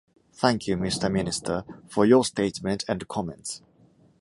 [0.33, 1.11] Thank you, Mr.
[1.11, 3.61] Minister, for your statement and comments.